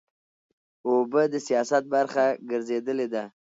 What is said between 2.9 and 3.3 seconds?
ده.